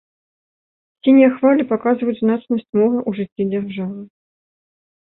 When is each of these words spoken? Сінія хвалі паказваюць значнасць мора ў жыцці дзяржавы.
Сінія 1.07 1.27
хвалі 1.35 1.67
паказваюць 1.73 2.17
значнасць 2.23 2.69
мора 2.81 2.99
ў 3.09 3.21
жыцці 3.21 3.43
дзяржавы. 3.53 4.01